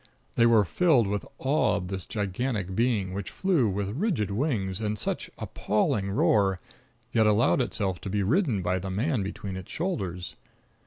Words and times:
They 0.33 0.47
were 0.47 0.65
filled 0.65 1.05
with 1.05 1.27
awe 1.37 1.75
of 1.75 1.89
this 1.89 2.07
gigantic 2.07 2.73
being 2.75 3.13
which 3.13 3.29
flew 3.29 3.69
with 3.69 3.89
rigid 3.95 4.31
wings 4.31 4.79
and 4.81 4.97
such 4.97 5.29
appalling 5.37 6.09
roar, 6.09 6.59
yet 7.11 7.27
allowed 7.27 7.61
itself 7.61 8.01
to 8.01 8.09
be 8.09 8.23
ridden 8.23 8.63
by 8.63 8.79
the 8.79 8.89
man 8.89 9.21
between 9.21 9.55
its 9.55 9.71
shoulders. 9.71 10.33